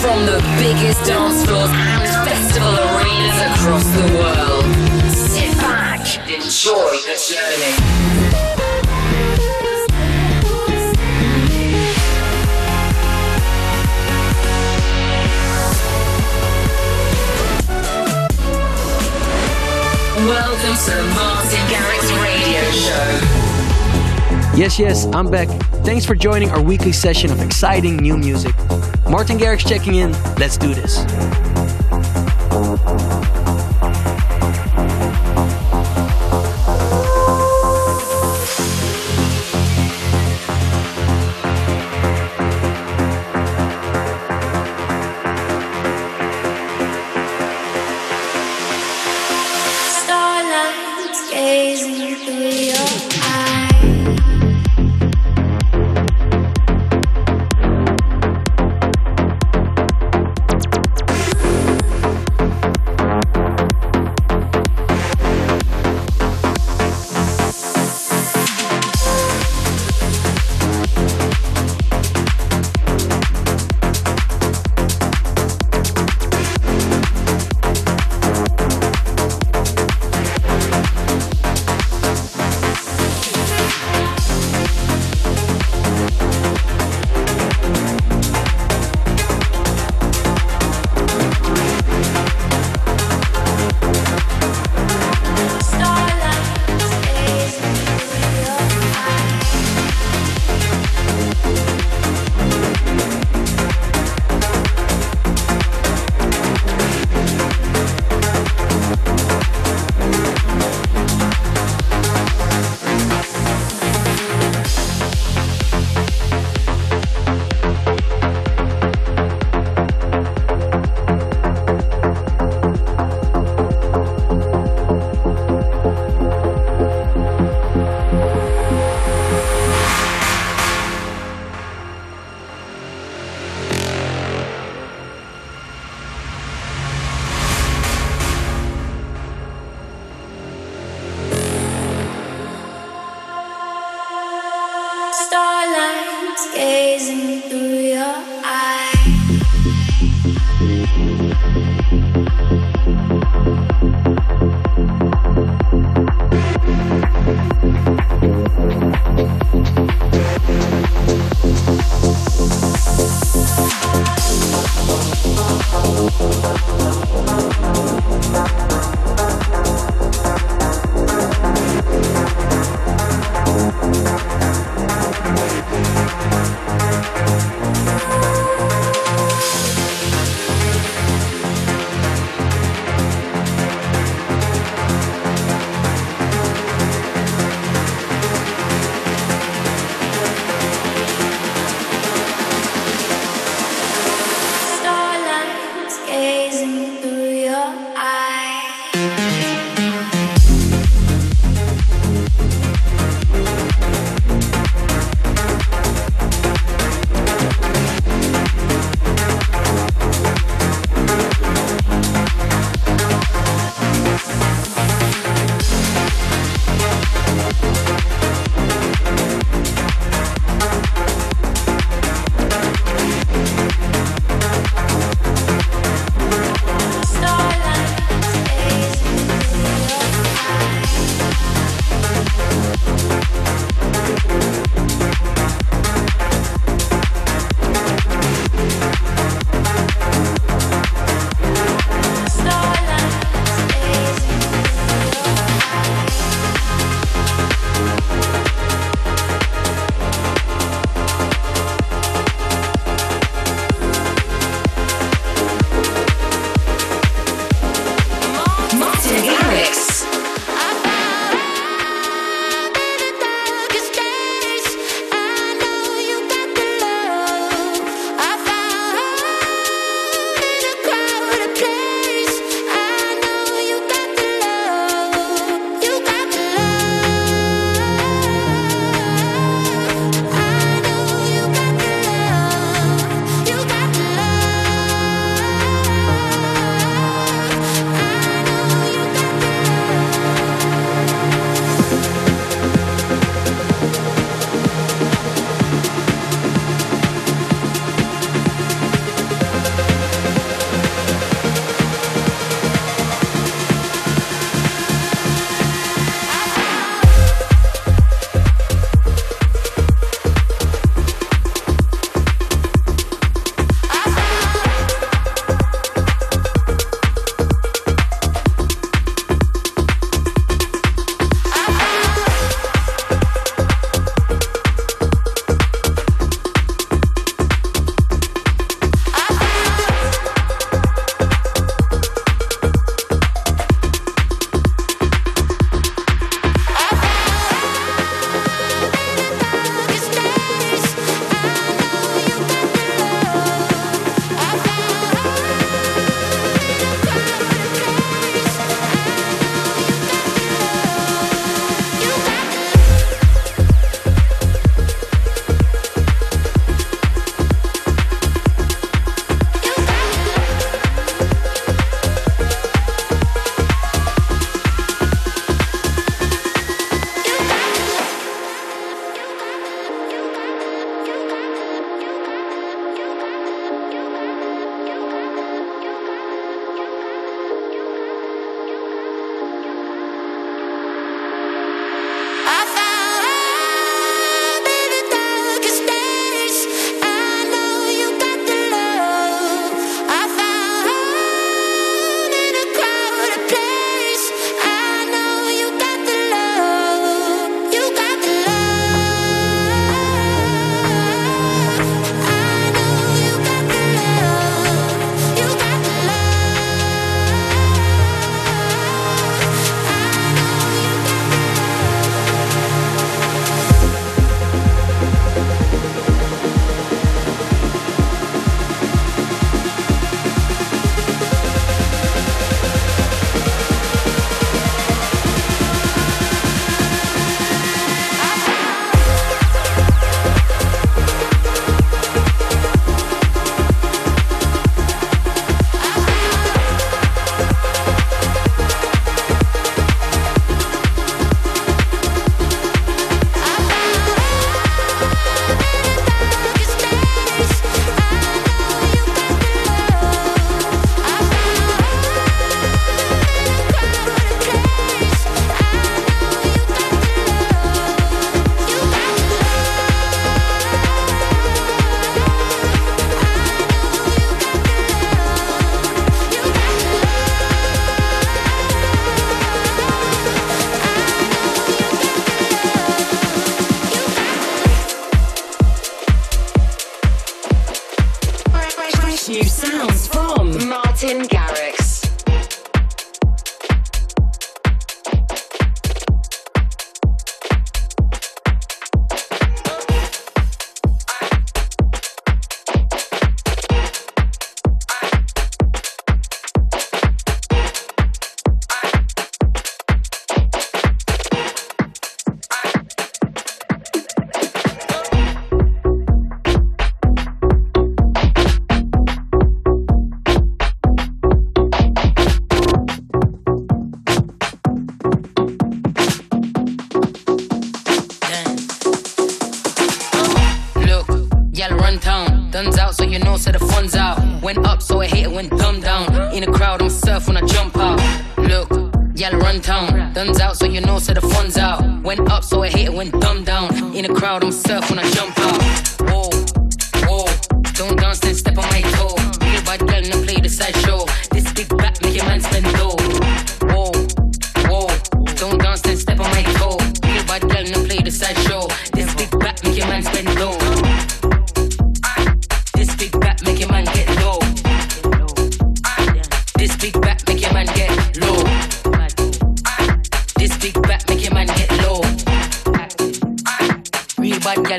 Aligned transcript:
from 0.00 0.26
the 0.26 0.38
biggest 0.58 1.04
dance 1.06 1.44
floors 1.44 1.70
and 1.72 2.06
festival 2.28 2.70
arenas 2.70 3.38
across 3.50 3.84
the 3.98 4.06
world. 4.14 4.64
Sit 5.10 5.56
back, 5.58 6.00
enjoy 6.28 6.94
the 7.02 7.16
journey. 7.18 7.74
Welcome 20.28 20.76
to 20.84 20.90
the 20.90 21.06
Martin 21.14 21.64
Garrix 21.66 22.04
Radio 22.22 22.62
Show. 22.70 23.08
Yes, 24.56 24.78
yes, 24.78 25.06
I'm 25.12 25.28
back. 25.30 25.48
Thanks 25.84 26.04
for 26.04 26.14
joining 26.14 26.50
our 26.50 26.62
weekly 26.62 26.92
session 26.92 27.32
of 27.32 27.40
exciting 27.40 27.96
new 27.96 28.16
music. 28.16 28.54
Martin 29.08 29.38
Garrix 29.38 29.66
checking 29.66 29.96
in. 29.96 30.12
Let's 30.36 30.58
do 30.58 30.74
this. 30.74 30.98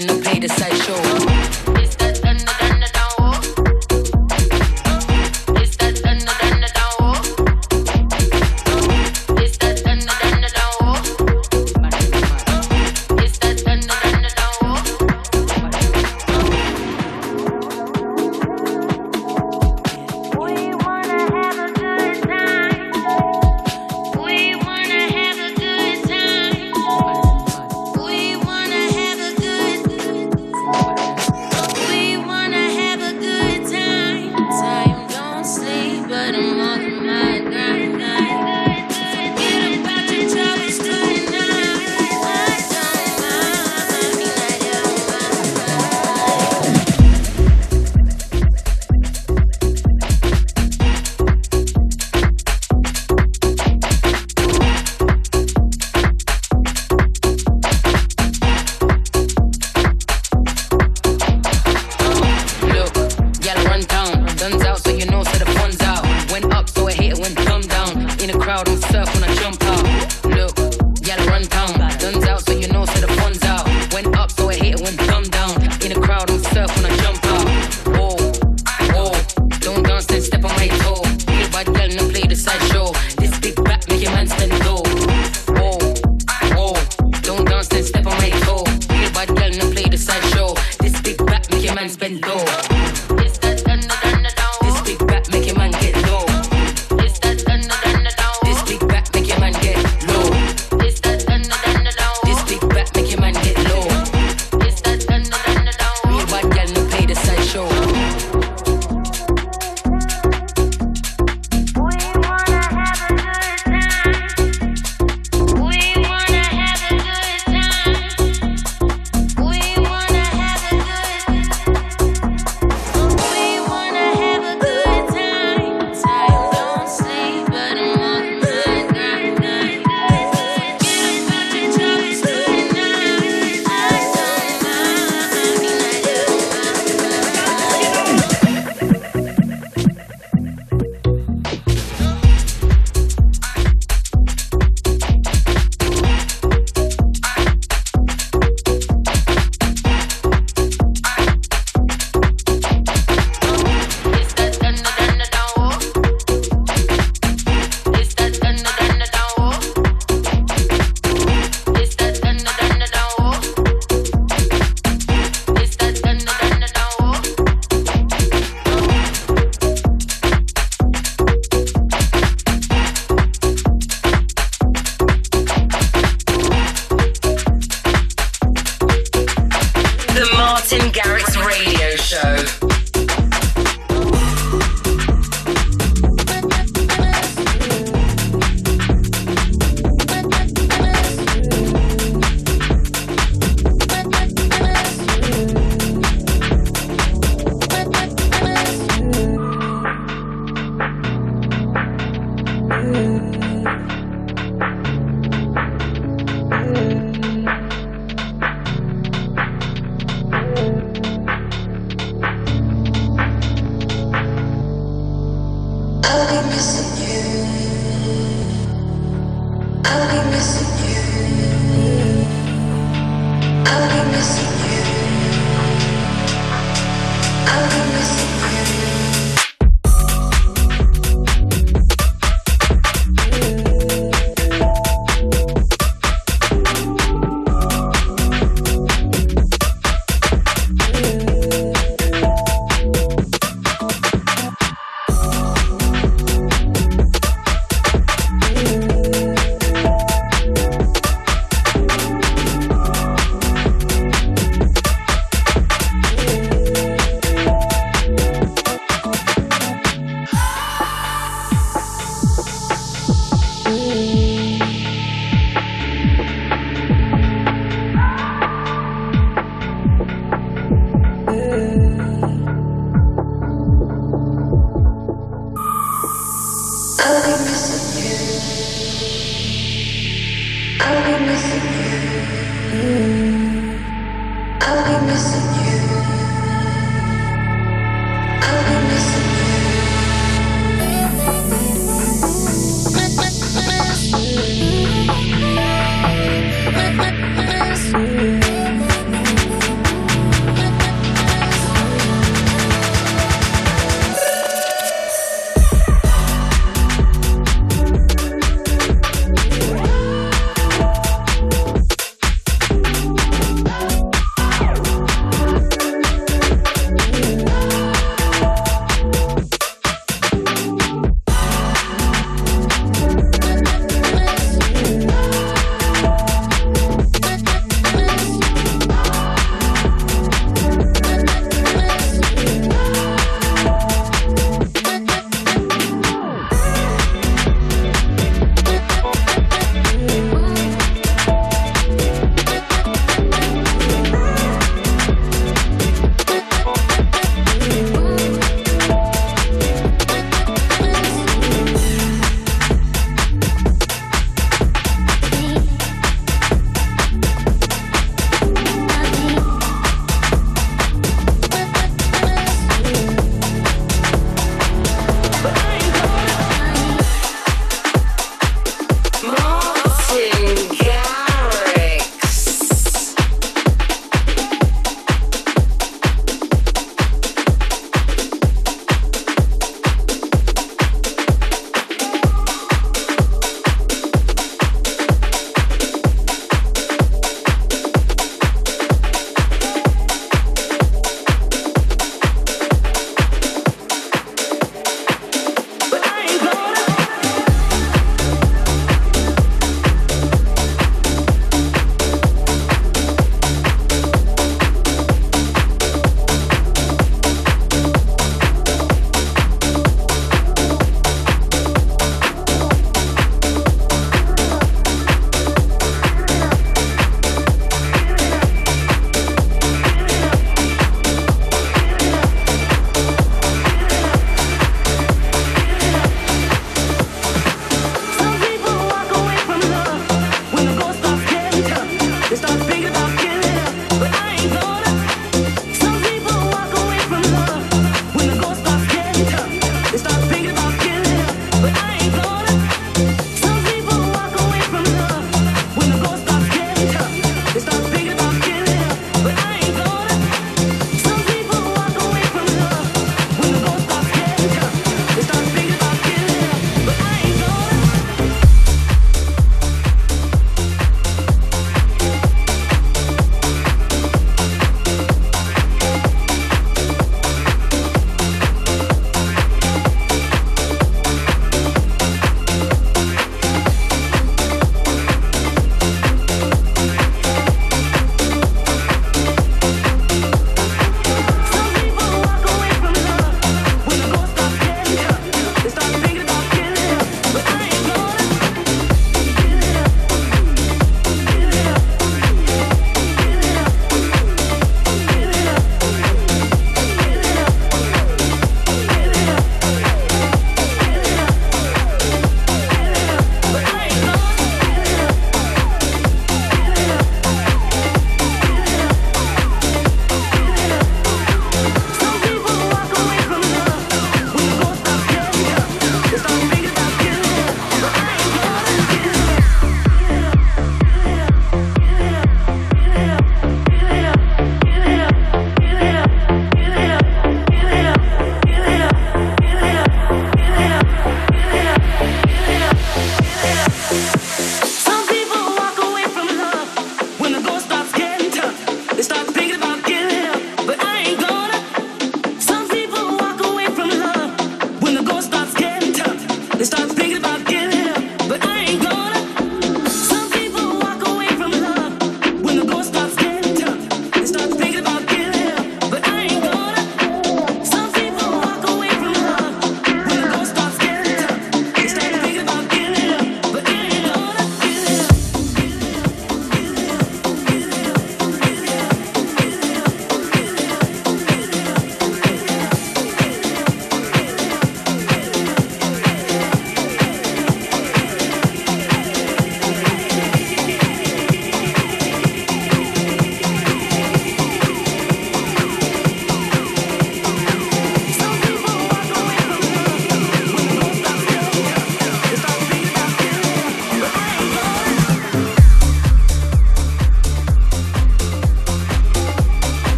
and 0.00 0.10
I 0.10 0.20
paid 0.20 0.44
a 0.44 0.48
side 0.48 0.76
show. 0.76 1.27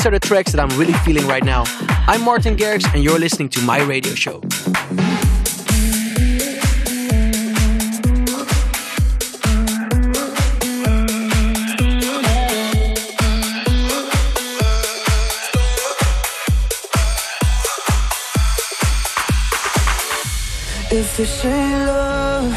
These 0.00 0.06
are 0.06 0.10
the 0.12 0.18
tracks 0.18 0.52
that 0.52 0.60
I'm 0.60 0.78
really 0.78 0.94
feeling 1.04 1.26
right 1.26 1.44
now. 1.44 1.64
I'm 2.08 2.22
Martin 2.22 2.56
Garrix, 2.56 2.90
and 2.94 3.04
you're 3.04 3.18
listening 3.18 3.50
to 3.50 3.60
my 3.60 3.82
radio 3.82 4.14
show. 4.14 4.40
If 20.90 21.16
this 21.18 21.44
ain't 21.44 21.86
love, 21.86 22.54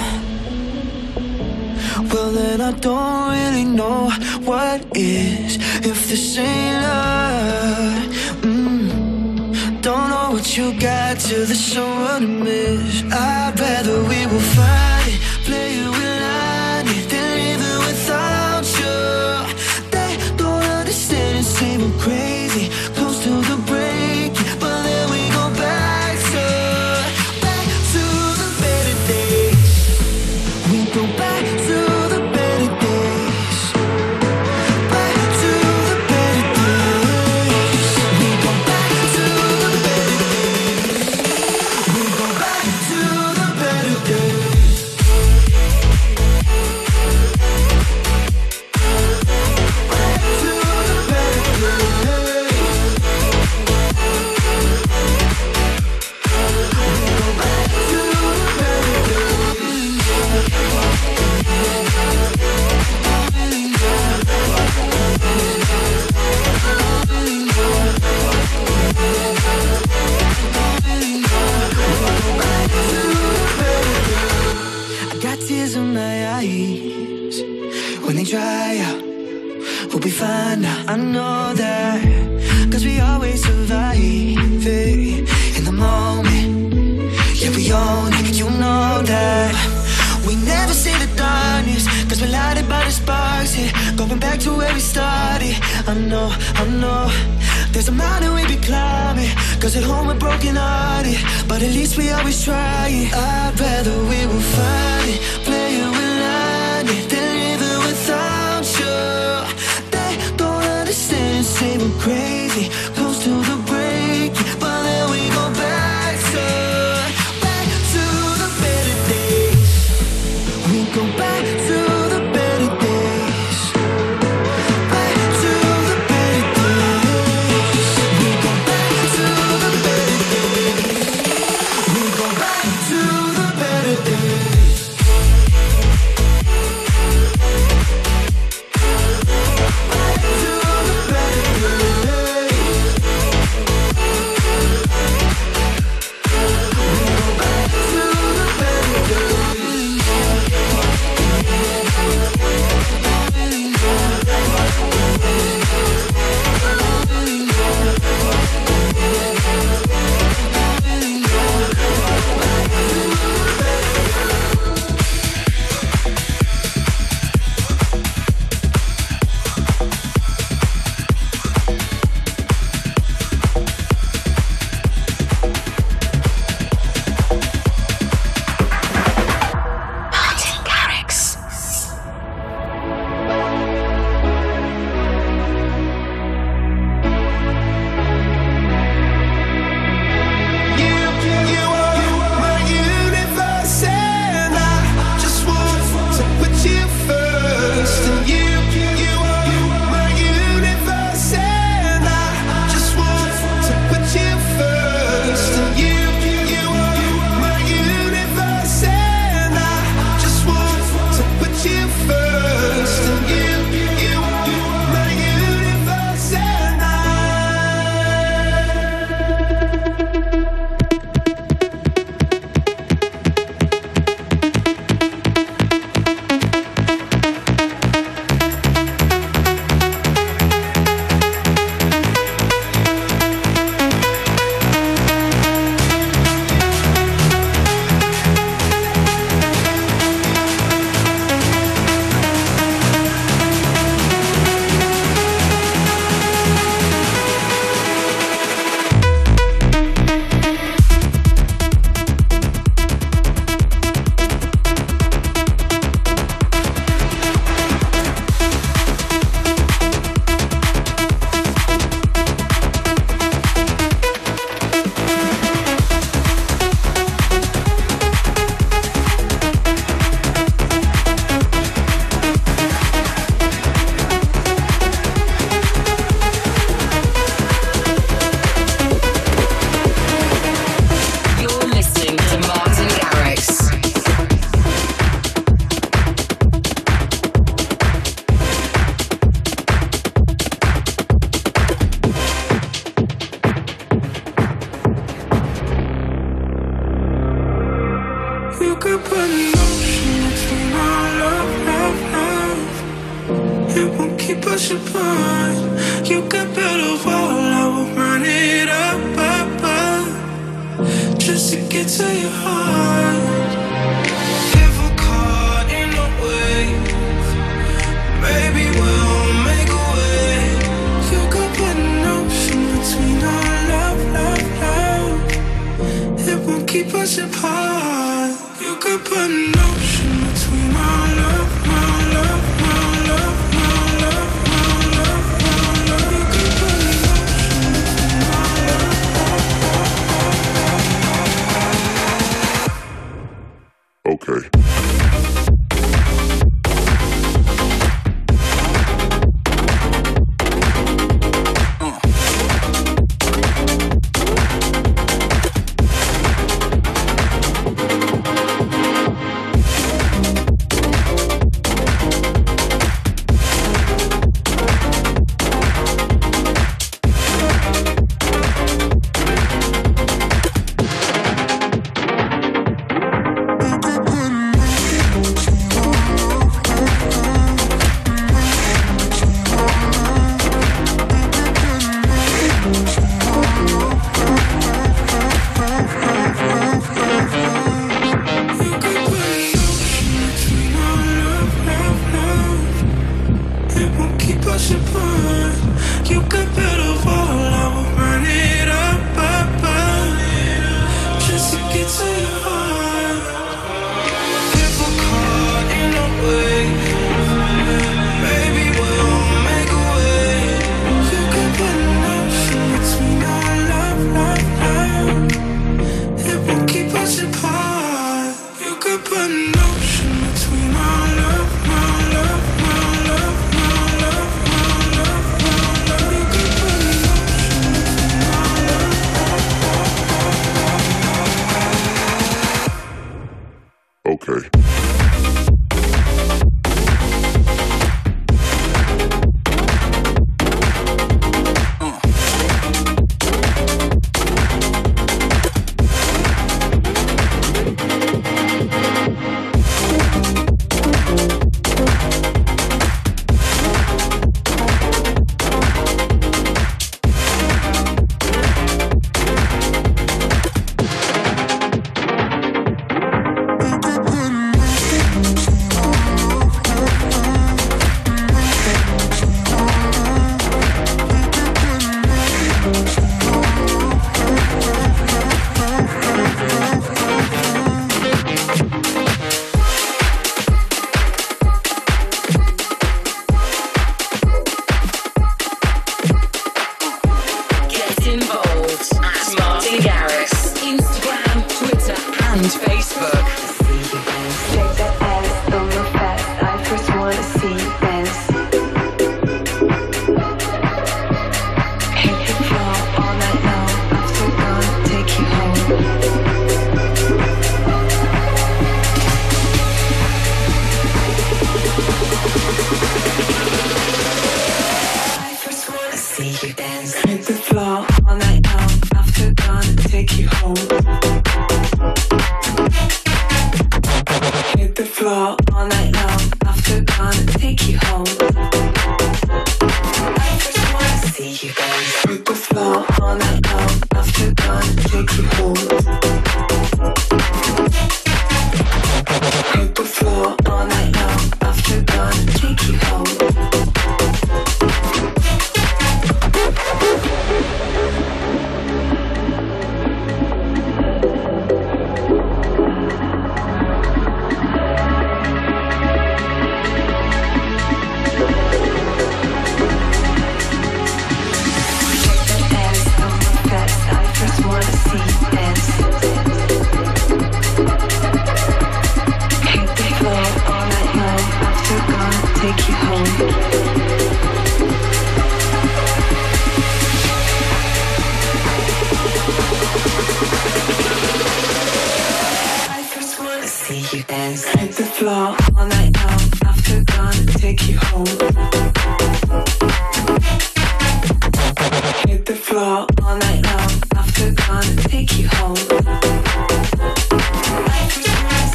well 2.14 2.32
then 2.32 2.62
I 2.62 2.72
don't 2.80 3.32
really 3.34 3.66
know 3.66 4.12
what 4.46 4.86
is. 4.96 5.58
If 5.86 6.08
this 6.08 6.38
ain't 6.38 6.84
love, 6.84 7.03
you 10.58 10.72
got 10.80 11.20
to 11.20 11.46
the 11.46 11.56
someone 11.56 12.22
to 12.22 12.28
miss. 12.28 13.04
I'd 13.12 13.60
rather 13.60 14.04
we 14.04 14.28
will 14.28 14.40
find 14.40 14.83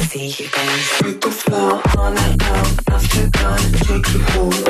See 0.09 0.27
you 0.37 0.49
guys. 0.49 1.01
With 1.03 1.21
the 1.21 1.31
floor 1.31 1.81
on 1.97 2.15
the 2.15 2.37
low, 2.39 2.95
after 2.95 3.29
gone, 3.29 3.71
take 3.73 4.13
you 4.13 4.19
home. 4.19 4.68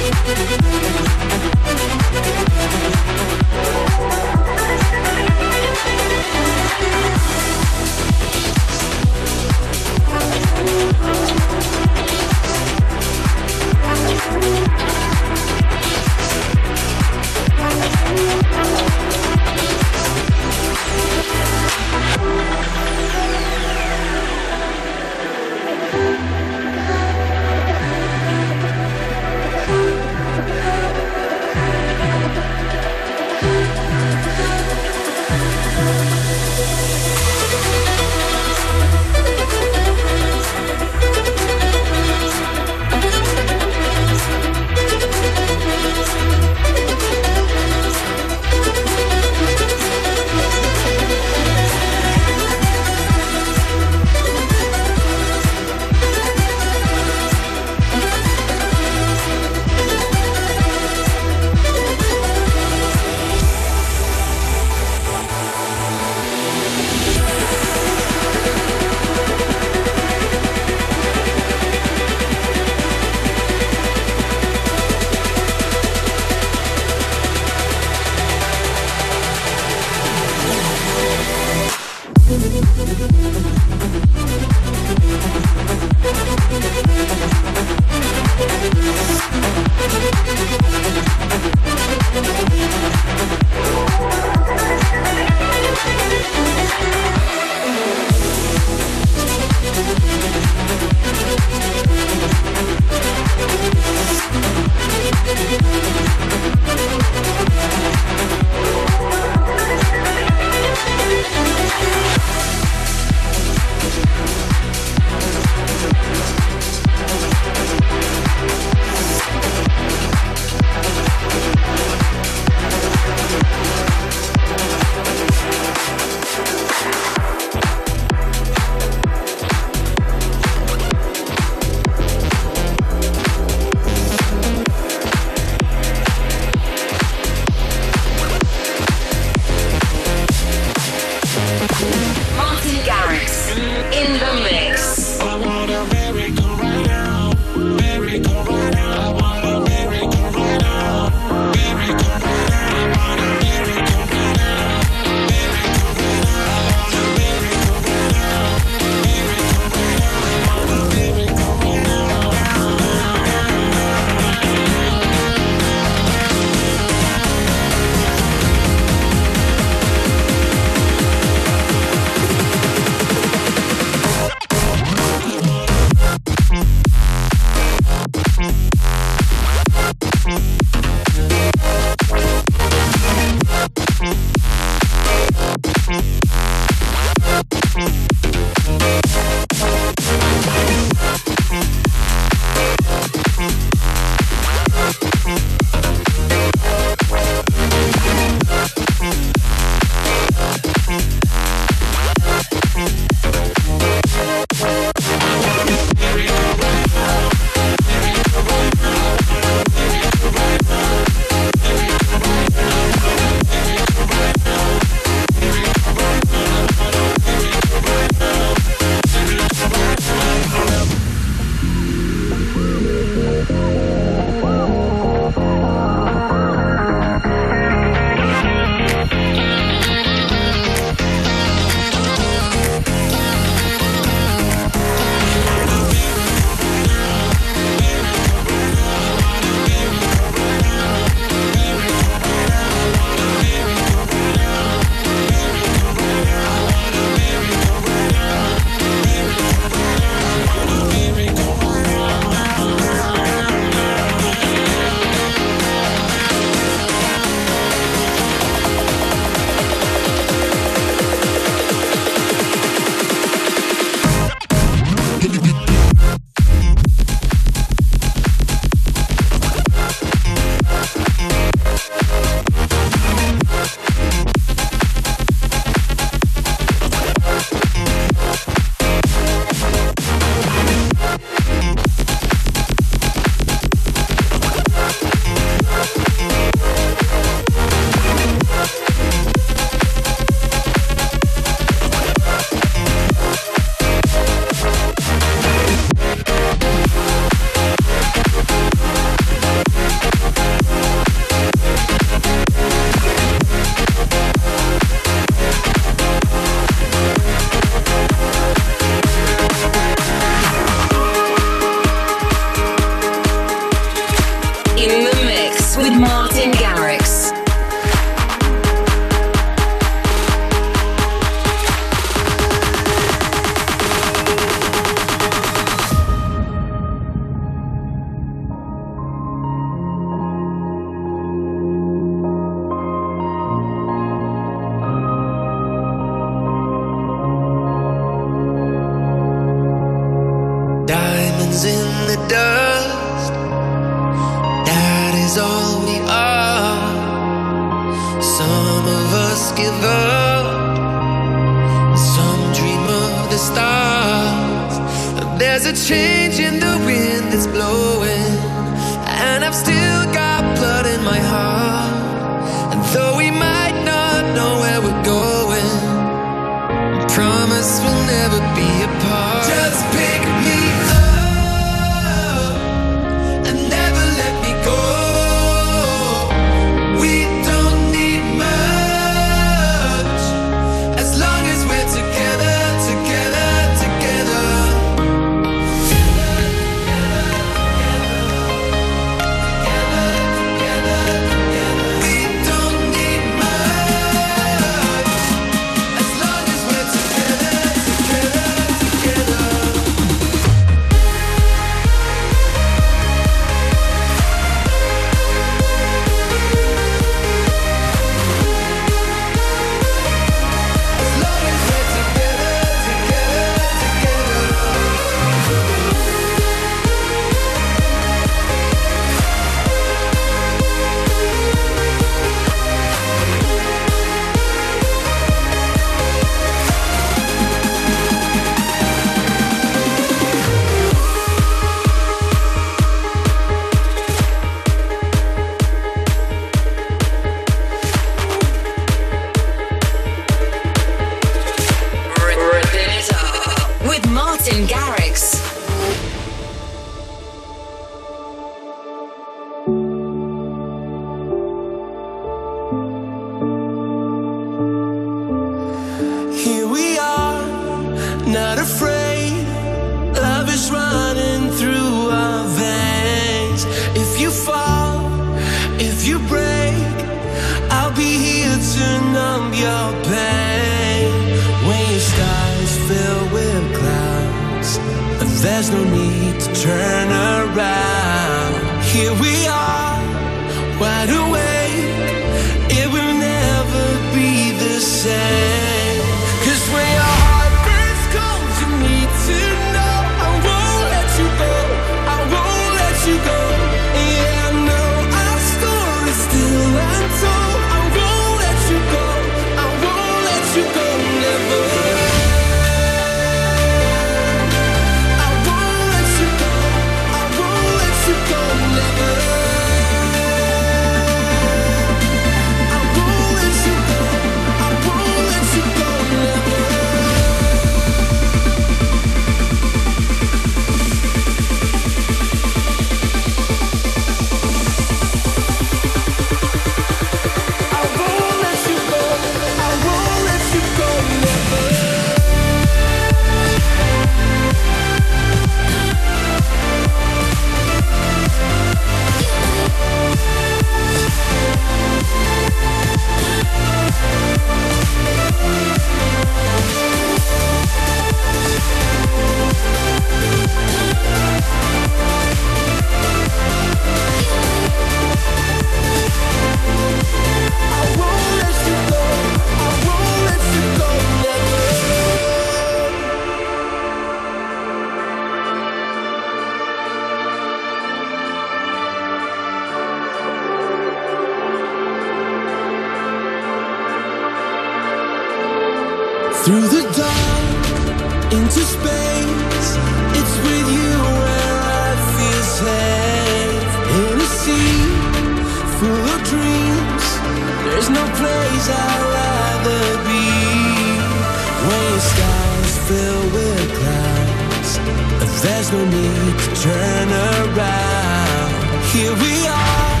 There's 595.44 595.70
no 595.72 595.84
need 595.84 596.38
to 596.38 596.48
turn 596.62 597.08
around. 597.10 598.50
Here 598.94 599.14
we 599.24 599.34
are, 599.46 600.00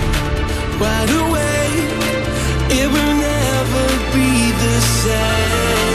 wide 0.80 1.12
awake. 1.22 1.92
It 2.80 2.88
will 2.94 3.14
never 3.30 3.86
be 4.14 4.30
the 4.64 4.80
same. 4.80 5.93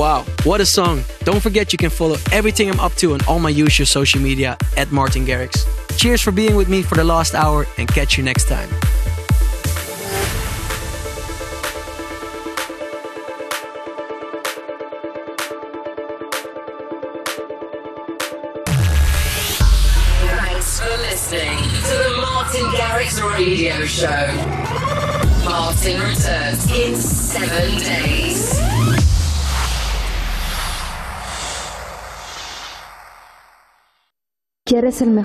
Wow, 0.00 0.24
what 0.44 0.62
a 0.62 0.64
song. 0.64 1.04
Don't 1.24 1.42
forget 1.42 1.74
you 1.74 1.76
can 1.76 1.90
follow 1.90 2.16
everything 2.32 2.70
I'm 2.70 2.80
up 2.80 2.94
to 2.94 3.12
on 3.12 3.20
all 3.28 3.38
my 3.38 3.50
usual 3.50 3.84
social 3.84 4.18
media 4.18 4.56
at 4.78 4.90
Martin 4.90 5.26
Garrix. 5.26 5.66
Cheers 5.98 6.22
for 6.22 6.32
being 6.32 6.56
with 6.56 6.70
me 6.70 6.80
for 6.80 6.94
the 6.94 7.04
last 7.04 7.34
hour 7.34 7.66
and 7.76 7.86
catch 7.86 8.16
you 8.16 8.24
next 8.24 8.48
time. 8.48 8.70
Thanks 20.24 20.80
for 20.80 20.96
listening 20.96 21.58
to 21.58 21.94
the 22.08 22.16
Martin 22.22 22.64
Garrix 22.70 23.20
Radio 23.36 23.84
Show. 23.84 24.32
Martin 25.44 26.00
returns 26.00 26.72
in 26.72 26.96
seven 26.96 27.78
days. 27.80 28.69
¿Quieres 34.70 35.02
el 35.02 35.10
mejor? 35.10 35.18